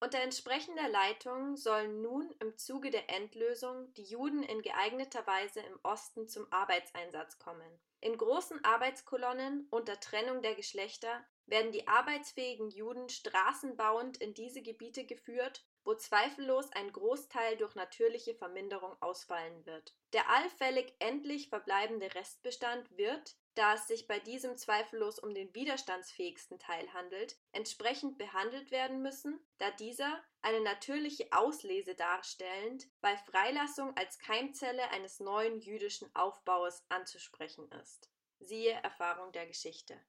Unter 0.02 0.20
entsprechender 0.20 0.88
Leitung 0.88 1.58
sollen 1.58 2.00
nun 2.00 2.34
im 2.40 2.56
Zuge 2.56 2.90
der 2.90 3.10
Endlösung 3.10 3.92
die 3.92 4.04
Juden 4.04 4.42
in 4.42 4.62
geeigneter 4.62 5.26
Weise 5.26 5.60
im 5.60 5.78
Osten 5.82 6.26
zum 6.26 6.50
Arbeitseinsatz 6.50 7.38
kommen. 7.38 7.78
In 8.00 8.16
großen 8.16 8.64
Arbeitskolonnen 8.64 9.66
unter 9.68 10.00
Trennung 10.00 10.40
der 10.40 10.54
Geschlechter 10.54 11.22
werden 11.44 11.70
die 11.70 11.86
arbeitsfähigen 11.86 12.70
Juden 12.70 13.10
straßenbauend 13.10 14.16
in 14.16 14.32
diese 14.32 14.62
Gebiete 14.62 15.04
geführt, 15.04 15.66
wo 15.84 15.94
zweifellos 15.94 16.72
ein 16.72 16.90
Großteil 16.92 17.58
durch 17.58 17.74
natürliche 17.74 18.34
Verminderung 18.34 18.96
ausfallen 19.02 19.66
wird. 19.66 19.94
Der 20.14 20.30
allfällig 20.30 20.94
endlich 20.98 21.50
verbleibende 21.50 22.14
Restbestand 22.14 22.96
wird, 22.96 23.36
da 23.54 23.74
es 23.74 23.86
sich 23.88 24.06
bei 24.06 24.18
diesem 24.18 24.56
zweifellos 24.56 25.18
um 25.18 25.34
den 25.34 25.54
widerstandsfähigsten 25.54 26.58
Teil 26.58 26.92
handelt, 26.92 27.36
entsprechend 27.52 28.18
behandelt 28.18 28.70
werden 28.70 29.02
müssen, 29.02 29.40
da 29.58 29.70
dieser, 29.72 30.22
eine 30.42 30.60
natürliche 30.60 31.28
Auslese 31.32 31.94
darstellend, 31.94 32.88
bei 33.00 33.16
Freilassung 33.16 33.96
als 33.96 34.18
Keimzelle 34.18 34.88
eines 34.90 35.20
neuen 35.20 35.60
jüdischen 35.60 36.14
Aufbaues 36.14 36.84
anzusprechen 36.88 37.70
ist. 37.82 38.10
Siehe 38.38 38.72
Erfahrung 38.72 39.32
der 39.32 39.46
Geschichte. 39.46 40.00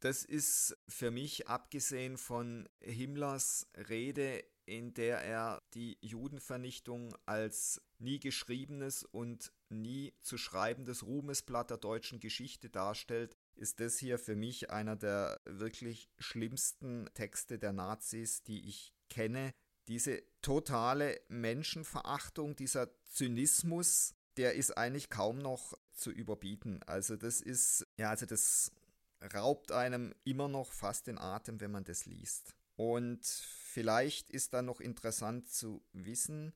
Das 0.00 0.24
ist 0.24 0.76
für 0.88 1.10
mich, 1.10 1.48
abgesehen 1.48 2.16
von 2.16 2.68
Himmlers 2.80 3.70
Rede, 3.88 4.44
in 4.66 4.92
der 4.94 5.20
er 5.22 5.62
die 5.74 5.96
Judenvernichtung 6.00 7.16
als 7.24 7.80
nie 7.98 8.18
geschriebenes 8.18 9.04
und 9.04 9.52
nie 9.68 10.12
zu 10.22 10.36
schreibendes 10.36 11.04
Ruhmesblatt 11.04 11.70
der 11.70 11.78
deutschen 11.78 12.20
Geschichte 12.20 12.68
darstellt, 12.68 13.36
ist 13.54 13.80
das 13.80 13.98
hier 13.98 14.18
für 14.18 14.36
mich 14.36 14.70
einer 14.70 14.96
der 14.96 15.40
wirklich 15.44 16.10
schlimmsten 16.18 17.08
Texte 17.14 17.58
der 17.58 17.72
Nazis, 17.72 18.42
die 18.42 18.68
ich 18.68 18.92
kenne. 19.08 19.54
Diese 19.88 20.22
totale 20.42 21.20
Menschenverachtung, 21.28 22.56
dieser 22.56 22.88
Zynismus, 23.04 24.14
der 24.36 24.54
ist 24.54 24.76
eigentlich 24.76 25.08
kaum 25.10 25.38
noch 25.38 25.74
zu 25.92 26.10
überbieten. 26.10 26.82
Also 26.86 27.16
das 27.16 27.40
ist, 27.40 27.86
ja, 27.96 28.10
also 28.10 28.26
das 28.26 28.72
raubt 29.32 29.72
einem 29.72 30.12
immer 30.24 30.48
noch 30.48 30.72
fast 30.72 31.06
den 31.06 31.18
Atem, 31.18 31.60
wenn 31.60 31.70
man 31.70 31.84
das 31.84 32.04
liest. 32.04 32.54
Und 32.76 33.24
vielleicht 33.76 34.30
ist 34.30 34.54
dann 34.54 34.64
noch 34.64 34.80
interessant 34.80 35.50
zu 35.50 35.84
wissen, 35.92 36.54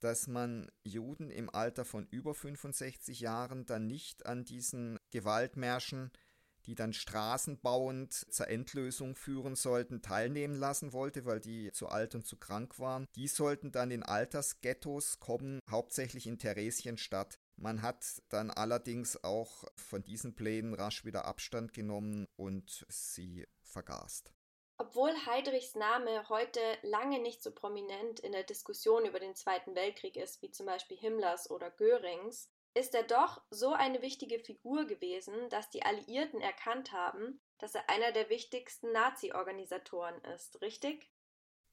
dass 0.00 0.28
man 0.28 0.70
Juden 0.82 1.30
im 1.30 1.50
Alter 1.50 1.84
von 1.84 2.06
über 2.06 2.32
65 2.34 3.20
Jahren 3.20 3.66
dann 3.66 3.86
nicht 3.86 4.24
an 4.24 4.46
diesen 4.46 4.98
Gewaltmärschen, 5.10 6.10
die 6.64 6.74
dann 6.74 6.94
straßenbauend 6.94 8.14
zur 8.32 8.48
Endlösung 8.48 9.14
führen 9.14 9.56
sollten, 9.56 10.00
teilnehmen 10.00 10.54
lassen 10.54 10.94
wollte, 10.94 11.26
weil 11.26 11.38
die 11.38 11.70
zu 11.72 11.88
alt 11.88 12.14
und 12.14 12.26
zu 12.26 12.38
krank 12.38 12.78
waren. 12.78 13.04
Die 13.14 13.28
sollten 13.28 13.70
dann 13.70 13.90
in 13.90 14.02
Altersghettos 14.02 15.20
kommen, 15.20 15.60
hauptsächlich 15.68 16.26
in 16.26 16.38
Theresienstadt. 16.38 17.38
Man 17.56 17.82
hat 17.82 18.22
dann 18.30 18.50
allerdings 18.50 19.22
auch 19.22 19.64
von 19.76 20.02
diesen 20.02 20.34
Plänen 20.34 20.72
rasch 20.72 21.04
wieder 21.04 21.26
Abstand 21.26 21.74
genommen 21.74 22.26
und 22.36 22.86
sie 22.88 23.46
vergast. 23.60 24.32
Obwohl 24.80 25.12
Heydrichs 25.26 25.74
Name 25.74 26.28
heute 26.28 26.60
lange 26.82 27.18
nicht 27.18 27.42
so 27.42 27.50
prominent 27.50 28.20
in 28.20 28.30
der 28.30 28.44
Diskussion 28.44 29.04
über 29.06 29.18
den 29.18 29.34
Zweiten 29.34 29.74
Weltkrieg 29.74 30.16
ist, 30.16 30.40
wie 30.40 30.52
zum 30.52 30.66
Beispiel 30.66 30.96
Himmlers 30.96 31.50
oder 31.50 31.68
Görings, 31.72 32.48
ist 32.74 32.94
er 32.94 33.02
doch 33.02 33.42
so 33.50 33.72
eine 33.72 34.02
wichtige 34.02 34.38
Figur 34.38 34.86
gewesen, 34.86 35.48
dass 35.48 35.68
die 35.68 35.82
Alliierten 35.82 36.40
erkannt 36.40 36.92
haben, 36.92 37.40
dass 37.58 37.74
er 37.74 37.90
einer 37.90 38.12
der 38.12 38.30
wichtigsten 38.30 38.92
Nazi-Organisatoren 38.92 40.22
ist, 40.36 40.62
richtig? 40.62 41.10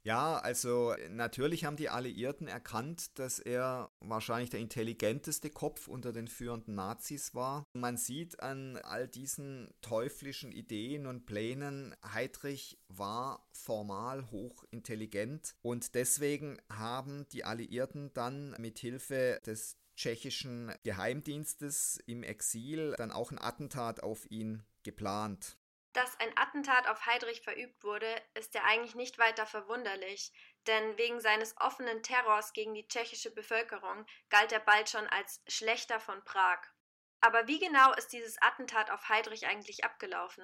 Ja, 0.05 0.37
also 0.37 0.93
natürlich 1.09 1.65
haben 1.65 1.77
die 1.77 1.89
Alliierten 1.89 2.47
erkannt, 2.47 3.17
dass 3.17 3.39
er 3.39 3.89
wahrscheinlich 4.01 4.51
der 4.51 4.59
intelligenteste 4.59 5.49
Kopf 5.49 5.87
unter 5.87 6.13
den 6.13 6.27
führenden 6.27 6.75
Nazis 6.75 7.33
war. 7.33 7.65
Man 7.73 7.97
sieht 7.97 8.39
an 8.39 8.77
all 8.77 9.07
diesen 9.07 9.73
teuflischen 9.81 10.51
Ideen 10.51 11.07
und 11.07 11.25
Plänen, 11.25 11.95
Heydrich 12.13 12.77
war 12.87 13.47
formal 13.51 14.29
hochintelligent 14.29 15.55
und 15.63 15.95
deswegen 15.95 16.61
haben 16.71 17.25
die 17.31 17.43
Alliierten 17.43 18.13
dann 18.13 18.55
mit 18.59 18.77
Hilfe 18.77 19.41
des 19.43 19.75
tschechischen 19.95 20.71
Geheimdienstes 20.83 21.99
im 22.05 22.21
Exil 22.21 22.93
dann 22.99 23.11
auch 23.11 23.31
ein 23.31 23.41
Attentat 23.41 24.03
auf 24.03 24.29
ihn 24.29 24.61
geplant. 24.83 25.57
Dass 25.95 26.19
ein 26.19 26.37
Attentat 26.37 26.89
auf 26.89 27.05
Heydrich 27.05 27.41
verübt 27.41 27.85
wurde, 27.85 28.21
ist 28.33 28.53
ja 28.53 28.63
eigentlich 28.65 28.95
nicht 28.95 29.17
weiter 29.17 29.45
verwunderlich, 29.45 30.33
denn 30.67 30.97
wegen 30.97 31.21
seines 31.21 31.55
offenen 31.57 32.03
Terrors 32.03 32.51
gegen 32.51 32.73
die 32.73 32.85
tschechische 32.85 33.31
Bevölkerung 33.31 34.05
galt 34.29 34.51
er 34.51 34.59
bald 34.59 34.89
schon 34.89 35.07
als 35.07 35.41
Schlechter 35.47 36.01
von 36.01 36.21
Prag. 36.25 36.59
Aber 37.21 37.47
wie 37.47 37.59
genau 37.59 37.93
ist 37.93 38.09
dieses 38.09 38.41
Attentat 38.41 38.91
auf 38.91 39.07
Heydrich 39.07 39.47
eigentlich 39.47 39.85
abgelaufen? 39.85 40.43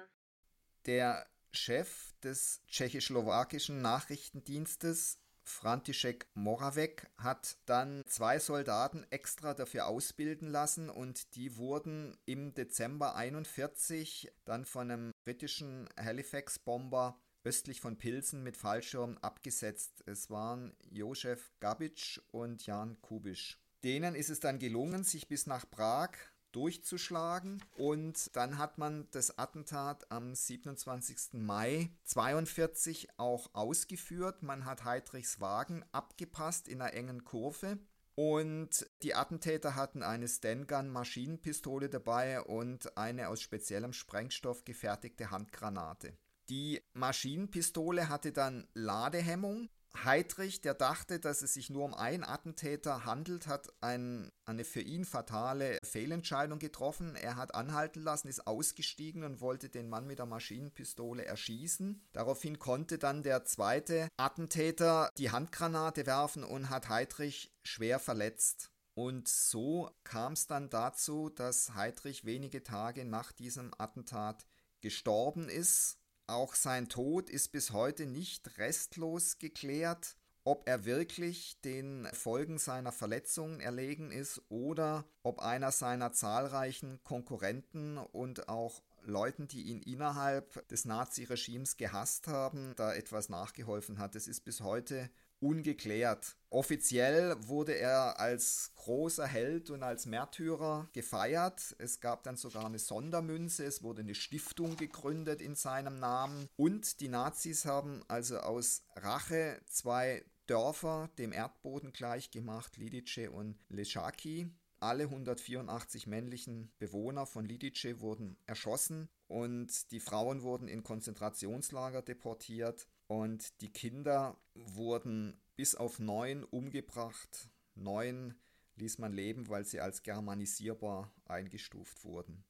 Der 0.86 1.28
Chef 1.52 2.14
des 2.22 2.62
tschechoslowakischen 2.68 3.82
Nachrichtendienstes 3.82 5.18
František 5.44 6.28
Moravec 6.34 7.10
hat 7.18 7.58
dann 7.66 8.02
zwei 8.06 8.38
Soldaten 8.38 9.04
extra 9.10 9.52
dafür 9.52 9.86
ausbilden 9.86 10.48
lassen 10.48 10.88
und 10.88 11.34
die 11.34 11.56
wurden 11.56 12.16
im 12.24 12.54
Dezember 12.54 13.16
41 13.16 14.32
dann 14.44 14.64
von 14.64 14.90
einem 14.90 15.11
britischen 15.24 15.88
Halifax-Bomber 15.98 17.18
östlich 17.44 17.80
von 17.80 17.96
Pilsen 17.96 18.42
mit 18.42 18.56
Fallschirmen 18.56 19.18
abgesetzt. 19.18 20.02
Es 20.06 20.30
waren 20.30 20.74
Josef 20.90 21.52
Gabic 21.60 22.20
und 22.30 22.64
Jan 22.66 23.00
Kubisch. 23.00 23.58
Denen 23.84 24.14
ist 24.14 24.30
es 24.30 24.40
dann 24.40 24.58
gelungen, 24.58 25.02
sich 25.02 25.28
bis 25.28 25.46
nach 25.46 25.68
Prag 25.68 26.10
durchzuschlagen 26.52 27.64
und 27.76 28.36
dann 28.36 28.58
hat 28.58 28.78
man 28.78 29.08
das 29.10 29.38
Attentat 29.38 30.10
am 30.10 30.34
27. 30.34 31.40
Mai 31.40 31.90
42 32.04 33.08
auch 33.16 33.54
ausgeführt. 33.54 34.42
Man 34.42 34.66
hat 34.66 34.84
Heidrichs 34.84 35.40
Wagen 35.40 35.84
abgepasst 35.92 36.68
in 36.68 36.80
einer 36.80 36.92
engen 36.92 37.24
Kurve 37.24 37.78
und 38.14 38.86
die 39.02 39.14
Attentäter 39.14 39.74
hatten 39.74 40.02
eine 40.02 40.28
Stengun 40.28 40.90
Maschinenpistole 40.90 41.88
dabei 41.88 42.42
und 42.42 42.96
eine 42.96 43.28
aus 43.28 43.40
speziellem 43.40 43.92
Sprengstoff 43.92 44.64
gefertigte 44.64 45.30
Handgranate. 45.30 46.16
Die 46.48 46.82
Maschinenpistole 46.92 48.08
hatte 48.08 48.32
dann 48.32 48.68
Ladehemmung 48.74 49.68
Heidrich, 49.96 50.60
der 50.60 50.74
dachte, 50.74 51.20
dass 51.20 51.42
es 51.42 51.54
sich 51.54 51.70
nur 51.70 51.84
um 51.84 51.94
einen 51.94 52.24
Attentäter 52.24 53.04
handelt, 53.04 53.46
hat 53.46 53.68
ein, 53.80 54.32
eine 54.44 54.64
für 54.64 54.80
ihn 54.80 55.04
fatale 55.04 55.78
Fehlentscheidung 55.84 56.58
getroffen. 56.58 57.14
Er 57.14 57.36
hat 57.36 57.54
anhalten 57.54 58.02
lassen, 58.02 58.28
ist 58.28 58.46
ausgestiegen 58.46 59.22
und 59.22 59.40
wollte 59.40 59.68
den 59.68 59.88
Mann 59.88 60.06
mit 60.06 60.18
der 60.18 60.26
Maschinenpistole 60.26 61.24
erschießen. 61.24 62.02
Daraufhin 62.12 62.58
konnte 62.58 62.98
dann 62.98 63.22
der 63.22 63.44
zweite 63.44 64.08
Attentäter 64.16 65.10
die 65.18 65.30
Handgranate 65.30 66.06
werfen 66.06 66.42
und 66.42 66.70
hat 66.70 66.88
Heidrich 66.88 67.52
schwer 67.62 67.98
verletzt. 67.98 68.72
Und 68.94 69.28
so 69.28 69.90
kam 70.04 70.34
es 70.34 70.46
dann 70.46 70.68
dazu, 70.68 71.30
dass 71.30 71.74
Heidrich 71.74 72.24
wenige 72.24 72.62
Tage 72.62 73.04
nach 73.04 73.32
diesem 73.32 73.72
Attentat 73.78 74.46
gestorben 74.80 75.48
ist. 75.48 75.98
Auch 76.26 76.54
sein 76.54 76.88
Tod 76.88 77.28
ist 77.28 77.52
bis 77.52 77.72
heute 77.72 78.06
nicht 78.06 78.58
restlos 78.58 79.38
geklärt, 79.38 80.16
ob 80.44 80.68
er 80.68 80.84
wirklich 80.84 81.60
den 81.60 82.08
Folgen 82.12 82.58
seiner 82.58 82.92
Verletzungen 82.92 83.60
erlegen 83.60 84.10
ist 84.10 84.42
oder 84.48 85.04
ob 85.22 85.40
einer 85.40 85.70
seiner 85.70 86.12
zahlreichen 86.12 87.02
Konkurrenten 87.04 87.98
und 87.98 88.48
auch 88.48 88.82
Leuten, 89.04 89.48
die 89.48 89.62
ihn 89.62 89.80
innerhalb 89.80 90.66
des 90.68 90.84
Naziregimes 90.84 91.76
gehasst 91.76 92.28
haben, 92.28 92.74
da 92.76 92.94
etwas 92.94 93.28
nachgeholfen 93.28 93.98
hat. 93.98 94.16
Es 94.16 94.28
ist 94.28 94.44
bis 94.44 94.60
heute 94.60 95.10
ungeklärt. 95.42 96.36
Offiziell 96.50 97.36
wurde 97.46 97.76
er 97.76 98.20
als 98.20 98.72
großer 98.76 99.26
Held 99.26 99.70
und 99.70 99.82
als 99.82 100.06
Märtyrer 100.06 100.88
gefeiert. 100.92 101.74
Es 101.78 102.00
gab 102.00 102.22
dann 102.22 102.36
sogar 102.36 102.66
eine 102.66 102.78
Sondermünze, 102.78 103.64
es 103.64 103.82
wurde 103.82 104.02
eine 104.02 104.14
Stiftung 104.14 104.76
gegründet 104.76 105.42
in 105.42 105.54
seinem 105.54 105.98
Namen 105.98 106.48
und 106.56 107.00
die 107.00 107.08
Nazis 107.08 107.64
haben 107.64 108.02
also 108.08 108.38
aus 108.38 108.84
Rache 108.96 109.60
zwei 109.66 110.24
Dörfer 110.46 111.10
dem 111.18 111.32
Erdboden 111.32 111.92
gleichgemacht, 111.92 112.76
Lidice 112.76 113.30
und 113.30 113.58
Lechaki. 113.68 114.50
Alle 114.80 115.04
184 115.04 116.08
männlichen 116.08 116.72
Bewohner 116.78 117.24
von 117.24 117.44
Lidice 117.44 118.00
wurden 118.00 118.36
erschossen 118.46 119.08
und 119.28 119.92
die 119.92 120.00
Frauen 120.00 120.42
wurden 120.42 120.66
in 120.66 120.82
Konzentrationslager 120.82 122.02
deportiert 122.02 122.88
und 123.06 123.60
die 123.60 123.72
Kinder 123.72 124.36
wurden 124.54 125.40
bis 125.56 125.74
auf 125.74 125.98
neun 125.98 126.44
umgebracht. 126.44 127.50
Neun 127.74 128.34
ließ 128.76 128.98
man 128.98 129.12
leben, 129.12 129.48
weil 129.48 129.64
sie 129.64 129.80
als 129.80 130.02
germanisierbar 130.02 131.12
eingestuft 131.26 132.04
wurden. 132.04 132.44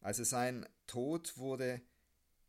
Also 0.00 0.24
sein 0.24 0.66
Tod 0.86 1.36
wurde 1.38 1.80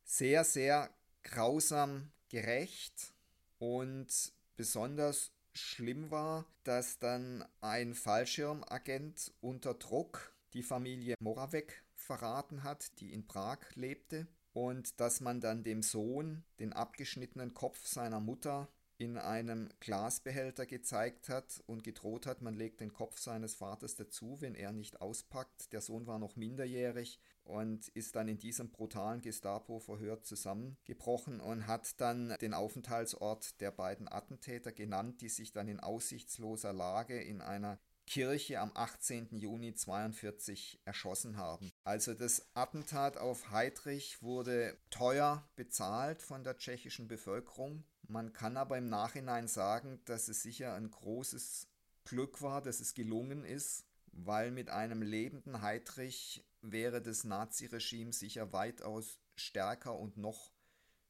sehr, 0.03 0.43
sehr 0.43 0.89
grausam 1.23 2.11
gerecht 2.29 3.13
und 3.57 4.33
besonders 4.55 5.31
schlimm 5.53 6.11
war, 6.11 6.45
dass 6.63 6.99
dann 6.99 7.43
ein 7.61 7.95
Fallschirmagent 7.95 9.33
unter 9.41 9.73
Druck 9.73 10.33
die 10.53 10.63
Familie 10.63 11.15
Moravec 11.19 11.83
verraten 11.93 12.63
hat, 12.63 12.99
die 12.99 13.11
in 13.11 13.27
Prag 13.27 13.59
lebte 13.75 14.27
und 14.57 14.99
dass 14.99 15.21
man 15.21 15.39
dann 15.39 15.63
dem 15.63 15.83
Sohn 15.83 16.43
den 16.59 16.73
abgeschnittenen 16.73 17.53
Kopf 17.53 17.85
seiner 17.85 18.19
Mutter 18.19 18.67
in 18.97 19.19
einem 19.19 19.69
Glasbehälter 19.79 20.65
gezeigt 20.65 21.29
hat 21.29 21.61
und 21.67 21.83
gedroht 21.83 22.25
hat, 22.25 22.41
man 22.41 22.55
legt 22.55 22.79
den 22.79 22.91
Kopf 22.91 23.19
seines 23.19 23.53
Vaters 23.53 23.95
dazu, 23.95 24.37
wenn 24.39 24.55
er 24.55 24.71
nicht 24.71 24.99
auspackt. 24.99 25.71
Der 25.73 25.81
Sohn 25.81 26.07
war 26.07 26.17
noch 26.17 26.35
minderjährig 26.37 27.19
und 27.43 27.87
ist 27.89 28.15
dann 28.15 28.27
in 28.27 28.39
diesem 28.39 28.71
brutalen 28.71 29.21
Gestapo-Verhör 29.21 30.23
zusammengebrochen 30.23 31.39
und 31.39 31.67
hat 31.67 32.01
dann 32.01 32.35
den 32.41 32.55
Aufenthaltsort 32.55 33.61
der 33.61 33.69
beiden 33.69 34.11
Attentäter 34.11 34.71
genannt, 34.71 35.21
die 35.21 35.29
sich 35.29 35.51
dann 35.51 35.67
in 35.67 35.79
aussichtsloser 35.79 36.73
Lage 36.73 37.21
in 37.21 37.41
einer 37.41 37.77
Kirche 38.07 38.59
am 38.59 38.71
18. 38.73 39.37
Juni 39.37 39.67
1942 39.67 40.79
erschossen 40.85 41.37
haben. 41.37 41.71
Also 41.83 42.13
das 42.13 42.47
Attentat 42.55 43.17
auf 43.17 43.51
Heydrich 43.51 44.23
wurde 44.23 44.77
teuer 44.89 45.47
bezahlt 45.55 46.23
von 46.23 46.43
der 46.43 46.57
tschechischen 46.57 47.07
Bevölkerung. 47.07 47.83
Man 48.07 48.31
kann 48.31 48.55
aber 48.57 48.77
im 48.77 48.89
Nachhinein 48.89 49.47
sagen, 49.47 49.99
dass 50.05 50.29
es 50.29 50.41
sicher 50.41 50.73
ein 50.73 50.89
großes 50.89 51.67
Glück 52.05 52.41
war, 52.41 52.61
dass 52.61 52.79
es 52.79 52.93
gelungen 52.93 53.43
ist, 53.43 53.85
weil 54.13 54.51
mit 54.51 54.69
einem 54.69 55.01
lebenden 55.01 55.61
Heydrich 55.61 56.45
wäre 56.61 57.01
das 57.01 57.25
Naziregime 57.25 58.13
sicher 58.13 58.53
weitaus 58.53 59.19
stärker 59.35 59.99
und 59.99 60.17
noch 60.17 60.53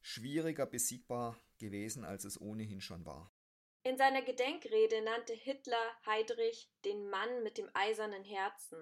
schwieriger 0.00 0.66
besiegbar 0.66 1.38
gewesen, 1.58 2.04
als 2.04 2.24
es 2.24 2.40
ohnehin 2.40 2.80
schon 2.80 3.04
war. 3.04 3.30
In 3.88 3.96
seiner 3.96 4.20
Gedenkrede 4.20 5.00
nannte 5.02 5.32
Hitler 5.32 5.80
Heydrich 6.04 6.70
den 6.84 7.08
Mann 7.08 7.42
mit 7.42 7.56
dem 7.56 7.70
eisernen 7.72 8.22
Herzen. 8.22 8.76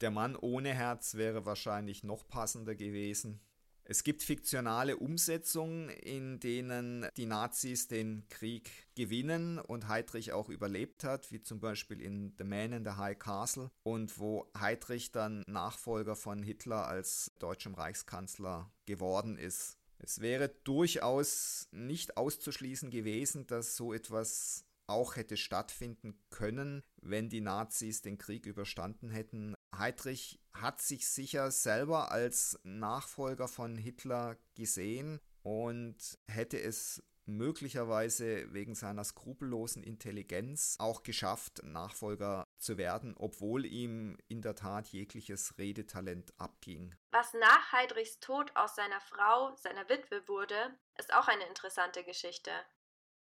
Der 0.00 0.10
Mann 0.10 0.34
ohne 0.34 0.74
Herz 0.74 1.14
wäre 1.14 1.46
wahrscheinlich 1.46 2.02
noch 2.02 2.26
passender 2.26 2.74
gewesen. 2.74 3.40
Es 3.84 4.02
gibt 4.02 4.20
fiktionale 4.24 4.96
Umsetzungen, 4.96 5.90
in 5.90 6.40
denen 6.40 7.06
die 7.16 7.26
Nazis 7.26 7.86
den 7.86 8.26
Krieg 8.30 8.68
gewinnen 8.96 9.60
und 9.60 9.86
Heydrich 9.86 10.32
auch 10.32 10.48
überlebt 10.48 11.04
hat, 11.04 11.30
wie 11.30 11.42
zum 11.42 11.60
Beispiel 11.60 12.00
in 12.00 12.34
The 12.36 12.44
Man 12.44 12.72
in 12.72 12.84
the 12.84 12.96
High 12.96 13.20
Castle 13.20 13.70
und 13.84 14.18
wo 14.18 14.50
Heydrich 14.58 15.12
dann 15.12 15.44
Nachfolger 15.46 16.16
von 16.16 16.42
Hitler 16.42 16.88
als 16.88 17.30
deutschem 17.38 17.74
Reichskanzler 17.74 18.72
geworden 18.86 19.38
ist. 19.38 19.78
Es 20.02 20.20
wäre 20.20 20.48
durchaus 20.64 21.68
nicht 21.70 22.16
auszuschließen 22.16 22.90
gewesen, 22.90 23.46
dass 23.46 23.76
so 23.76 23.92
etwas 23.92 24.64
auch 24.88 25.16
hätte 25.16 25.36
stattfinden 25.36 26.18
können, 26.28 26.82
wenn 27.00 27.28
die 27.28 27.40
Nazis 27.40 28.02
den 28.02 28.18
Krieg 28.18 28.46
überstanden 28.46 29.10
hätten. 29.10 29.54
Heydrich 29.76 30.40
hat 30.52 30.82
sich 30.82 31.06
sicher 31.06 31.50
selber 31.50 32.10
als 32.10 32.58
Nachfolger 32.64 33.48
von 33.48 33.76
Hitler 33.76 34.36
gesehen 34.54 35.20
und 35.42 36.18
hätte 36.26 36.60
es 36.60 37.02
möglicherweise 37.26 38.52
wegen 38.52 38.74
seiner 38.74 39.04
skrupellosen 39.04 39.82
Intelligenz 39.82 40.76
auch 40.78 41.02
geschafft, 41.02 41.62
Nachfolger 41.64 42.46
zu 42.58 42.78
werden, 42.78 43.14
obwohl 43.16 43.64
ihm 43.64 44.16
in 44.28 44.42
der 44.42 44.54
Tat 44.54 44.88
jegliches 44.88 45.58
Redetalent 45.58 46.32
abging. 46.38 46.94
Was 47.10 47.32
nach 47.34 47.72
Heidrichs 47.72 48.20
Tod 48.20 48.50
aus 48.54 48.74
seiner 48.74 49.00
Frau, 49.00 49.54
seiner 49.56 49.88
Witwe 49.88 50.26
wurde, 50.26 50.74
ist 50.98 51.12
auch 51.14 51.28
eine 51.28 51.46
interessante 51.46 52.04
Geschichte. 52.04 52.50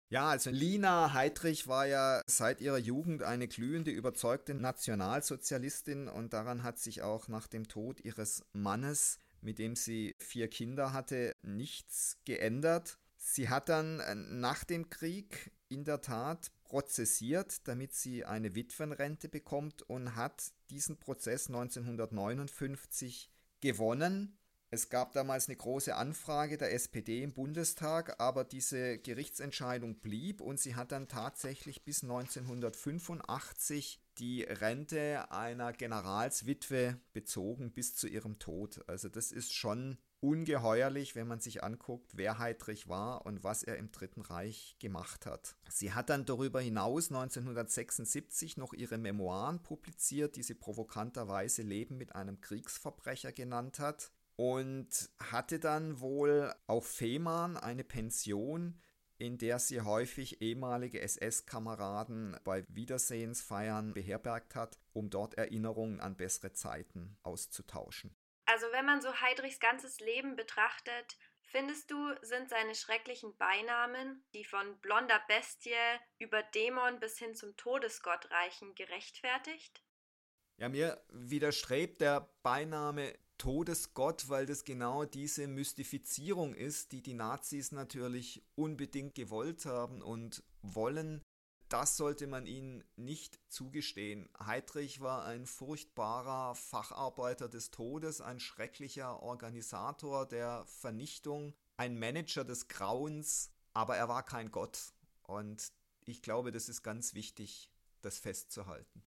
Ja, 0.09 0.29
also 0.29 0.51
Lina 0.51 1.15
Heidrich 1.15 1.67
war 1.67 1.87
ja 1.87 2.23
seit 2.27 2.61
ihrer 2.61 2.79
Jugend 2.79 3.25
eine 3.25 3.49
glühende, 3.49 3.91
überzeugte 3.91 4.55
Nationalsozialistin 4.55 6.07
und 6.07 6.33
daran 6.33 6.63
hat 6.63 6.79
sich 6.79 7.03
auch 7.03 7.27
nach 7.27 7.49
dem 7.49 7.67
Tod 7.67 8.01
ihres 8.01 8.45
Mannes, 8.53 9.19
mit 9.41 9.59
dem 9.59 9.75
sie 9.75 10.15
vier 10.21 10.49
Kinder 10.49 10.93
hatte, 10.93 11.33
nichts 11.43 12.19
geändert. 12.25 12.99
Sie 13.29 13.49
hat 13.49 13.69
dann 13.69 13.99
äh, 13.99 14.15
nach 14.15 14.63
dem 14.63 14.89
Krieg 14.89 15.51
in 15.69 15.83
der 15.85 16.01
Tat 16.01 16.53
prozessiert, 16.63 17.67
damit 17.67 17.93
sie 17.93 18.25
eine 18.25 18.55
Witwenrente 18.55 19.29
bekommt 19.29 19.83
und 19.83 20.15
hat 20.15 20.53
diesen 20.71 21.01
Prozess 21.01 21.49
1959 21.49 23.33
gewonnen. 23.61 24.39
Es 24.71 24.91
gab 24.91 25.13
damals 25.13 25.49
eine 25.49 25.57
große 25.57 25.97
Anfrage 25.97 26.57
der 26.57 26.73
SPD 26.73 27.25
im 27.25 27.33
Bundestag, 27.35 28.21
aber 28.21 28.45
diese 28.45 28.99
Gerichtsentscheidung 28.99 29.99
blieb 29.99 30.41
und 30.41 30.61
sie 30.61 30.77
hat 30.77 30.93
dann 30.93 31.09
tatsächlich 31.09 31.85
bis 31.85 32.05
1985 32.05 34.01
die 34.19 34.45
Rente 34.45 35.33
einer 35.33 35.73
Generalswitwe 35.73 37.01
bezogen 37.13 37.73
bis 37.73 37.97
zu 37.97 38.07
ihrem 38.07 38.39
Tod. 38.39 38.89
Also 38.89 39.09
das 39.09 39.33
ist 39.33 39.53
schon 39.53 39.99
ungeheuerlich, 40.27 41.15
wenn 41.15 41.29
man 41.29 41.39
sich 41.39 41.63
anguckt, 41.63 42.17
wer 42.17 42.39
Heydrich 42.39 42.89
war 42.89 43.25
und 43.27 43.45
was 43.45 43.63
er 43.63 43.77
im 43.77 43.93
Dritten 43.93 44.23
Reich 44.23 44.77
gemacht 44.81 45.25
hat. 45.25 45.55
Sie 45.69 45.93
hat 45.93 46.11
dann 46.11 46.25
darüber 46.25 46.61
hinaus 46.61 47.11
1976 47.11 48.57
noch 48.57 48.73
ihre 48.73 48.99
Memoiren 48.99 49.63
publiziert, 49.63 50.35
die 50.35 50.43
sie 50.43 50.55
provokanterweise 50.55 51.63
Leben 51.63 51.97
mit 51.97 52.17
einem 52.17 52.41
Kriegsverbrecher 52.41 53.33
genannt 53.33 53.79
hat. 53.79 54.11
und 54.39 55.09
hatte 55.19 55.59
dann 55.59 55.99
wohl 56.01 56.53
auf 56.67 56.87
Fehmarn 56.87 57.57
eine 57.57 57.85
Pension, 57.85 58.79
in 59.17 59.39
der 59.39 59.59
sie 59.59 59.81
häufig 59.81 60.43
ehemalige 60.43 61.01
SS-Kameraden 61.01 62.37
bei 62.45 62.63
Wiedersehensfeiern 62.69 63.95
beherbergt 63.95 64.55
hat, 64.55 64.79
um 64.93 65.09
dort 65.09 65.35
Erinnerungen 65.39 66.01
an 66.01 66.17
bessere 66.17 66.53
Zeiten 66.53 67.17
auszutauschen. 67.23 68.15
Also 68.47 68.67
wenn 68.73 68.87
man 68.87 69.03
so 69.03 69.13
Heidrichs 69.21 69.59
ganzes 69.59 70.01
Leben 70.01 70.37
betrachtet, 70.37 71.19
findest 71.43 71.91
du, 71.91 72.15
sind 72.23 72.49
seine 72.49 72.75
schrecklichen 72.75 73.37
Beinamen, 73.37 74.25
die 74.35 74.45
von 74.45 74.79
blonder 74.81 75.21
Bestie 75.29 75.75
über 76.19 76.43
Dämon 76.43 77.01
bis 77.01 77.19
hin 77.19 77.35
zum 77.35 77.57
Todesgott 77.57 78.31
reichen, 78.31 78.75
gerechtfertigt? 78.75 79.83
Ja, 80.59 80.69
mir 80.69 81.05
widerstrebt 81.11 82.01
der 82.01 82.31
Beiname 82.43 83.19
Todesgott, 83.37 84.29
weil 84.29 84.47
das 84.47 84.65
genau 84.65 85.05
diese 85.05 85.47
Mystifizierung 85.47 86.55
ist, 86.55 86.93
die 86.93 87.03
die 87.03 87.15
Nazis 87.15 87.73
natürlich 87.73 88.43
unbedingt 88.55 89.15
gewollt 89.15 89.67
haben 89.67 90.03
und 90.03 90.43
wollen. 90.63 91.23
Das 91.69 91.97
sollte 91.97 92.29
man 92.29 92.47
ihnen 92.47 92.85
nicht 92.95 93.41
zugestehen. 93.49 94.29
Heydrich 94.39 95.01
war 95.01 95.25
ein 95.25 95.47
furchtbarer 95.47 96.55
Facharbeiter 96.55 97.49
des 97.49 97.73
Todes, 97.73 98.21
ein 98.21 98.39
schrecklicher 98.39 99.21
Organisator 99.21 100.27
der 100.27 100.65
Vernichtung, 100.67 101.55
ein 101.77 101.99
Manager 101.99 102.45
des 102.45 102.69
Grauens, 102.69 103.51
aber 103.73 103.97
er 103.97 104.09
war 104.09 104.25
kein 104.25 104.53
Gott. 104.53 104.93
Und 105.23 105.73
ich 106.05 106.23
glaube, 106.23 106.53
das 106.53 106.69
ist 106.69 106.83
ganz 106.83 107.15
wichtig, 107.15 107.69
das 108.01 108.19
festzuhalten. 108.19 109.03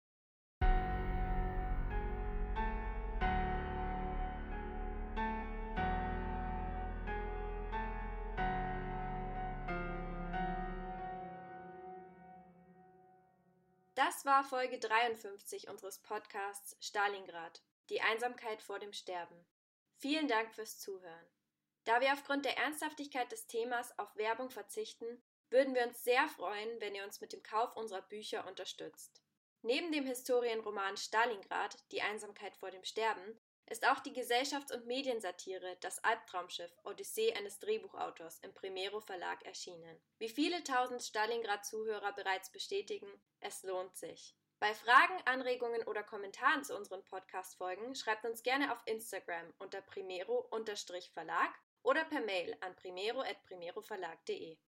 War 14.27 14.43
Folge 14.43 14.81
53 14.81 15.69
unseres 15.69 16.03
Podcasts 16.03 16.77
Stalingrad, 16.81 17.63
die 17.89 18.01
Einsamkeit 18.01 18.61
vor 18.61 18.81
dem 18.81 18.93
Sterben. 18.93 19.47
Vielen 19.95 20.27
Dank 20.27 20.53
fürs 20.53 20.81
Zuhören. 20.81 21.31
Da 21.85 22.01
wir 22.01 22.13
aufgrund 22.13 22.45
der 22.45 22.59
Ernsthaftigkeit 22.59 23.31
des 23.31 23.47
Themas 23.47 23.97
auf 24.01 24.17
Werbung 24.17 24.51
verzichten, 24.51 25.23
würden 25.49 25.77
wir 25.77 25.87
uns 25.87 26.03
sehr 26.03 26.27
freuen, 26.27 26.81
wenn 26.81 26.97
ihr 26.97 27.05
uns 27.05 27.21
mit 27.21 27.33
dem 27.33 27.45
Kauf 27.45 27.77
unserer 27.77 28.03
Bücher 28.03 28.49
unterstützt. 28.49 29.23
Neben 29.63 29.93
dem 29.93 30.05
Historienroman 30.05 30.97
Stalingrad, 30.97 31.77
die 31.93 32.03
Einsamkeit 32.03 32.57
vor 32.57 32.73
dem 32.73 32.83
Sterben, 32.83 33.41
ist 33.69 33.87
auch 33.87 34.01
die 34.01 34.13
Gesellschafts- 34.13 34.73
und 34.73 34.87
Mediensatire 34.87 35.77
Das 35.81 36.03
Albtraumschiff 36.05 36.73
Odyssee 36.85 37.35
eines 37.35 37.59
Drehbuchautors 37.59 38.39
im 38.41 38.55
Primero 38.55 39.01
Verlag 39.01 39.45
erschienen. 39.45 40.01
Wie 40.19 40.29
viele 40.29 40.63
tausend 40.63 41.03
Stalingrad-Zuhörer 41.03 42.13
bereits 42.13 42.51
bestätigen, 42.51 43.09
es 43.41 43.63
lohnt 43.63 43.97
sich. 43.97 44.37
Bei 44.59 44.73
Fragen, 44.73 45.21
Anregungen 45.27 45.83
oder 45.83 46.03
Kommentaren 46.03 46.65
zu 46.65 46.75
unseren 46.77 47.05
Podcast-Folgen 47.05 47.95
schreibt 47.95 48.25
uns 48.25 48.43
gerne 48.43 48.73
auf 48.73 48.83
Instagram 48.87 49.53
unter 49.59 49.83
primero-verlag 49.83 51.51
oder 51.83 52.05
per 52.05 52.21
Mail 52.21 52.57
an 52.61 52.75
primero.primeroverlag.de. 52.77 54.57